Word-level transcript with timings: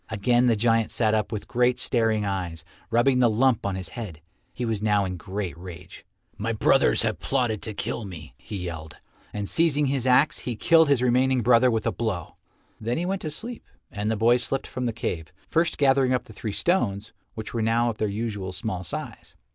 Again 0.09 0.47
the 0.47 0.55
giant 0.55 0.89
sat 0.89 1.13
up 1.13 1.31
with 1.31 1.47
great 1.47 1.77
staring 1.77 2.25
eyes, 2.25 2.65
rubbing 2.89 3.19
the 3.19 3.29
lump 3.29 3.67
on 3.67 3.75
his 3.75 3.89
head. 3.89 4.19
He 4.51 4.65
was 4.65 4.81
now 4.81 5.05
in 5.05 5.13
a 5.13 5.15
great 5.15 5.55
rage. 5.55 6.07
"My 6.39 6.53
brothers 6.53 7.03
have 7.03 7.19
plotted 7.19 7.61
to 7.61 7.75
kill 7.75 8.03
me," 8.03 8.33
he 8.35 8.57
yelled, 8.57 8.97
and 9.31 9.47
seizing 9.47 9.85
his 9.85 10.07
axe 10.07 10.39
he 10.39 10.55
killed 10.55 10.89
his 10.89 11.03
remaining 11.03 11.41
brother 11.43 11.69
with 11.69 11.85
a 11.85 11.91
blow. 11.91 12.37
Then 12.79 12.97
he 12.97 13.05
went 13.05 13.21
to 13.21 13.29
sleep, 13.29 13.63
and 13.91 14.09
the 14.09 14.17
boy 14.17 14.37
slipped 14.37 14.65
from 14.65 14.87
the 14.87 14.91
cave, 14.91 15.31
first 15.47 15.77
gathering 15.77 16.13
up 16.15 16.23
the 16.23 16.33
three 16.33 16.51
stones, 16.51 17.13
which 17.35 17.53
were 17.53 17.61
now 17.61 17.91
of 17.91 17.99
their 17.99 18.07
usual 18.09 18.51
small 18.53 18.83
size. 18.83 19.35